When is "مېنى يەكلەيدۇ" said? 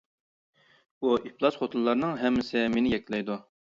2.77-3.45